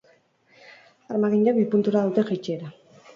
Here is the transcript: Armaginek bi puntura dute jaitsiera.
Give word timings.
Armaginek 1.15 1.57
bi 1.59 1.65
puntura 1.75 2.01
dute 2.09 2.25
jaitsiera. 2.31 2.73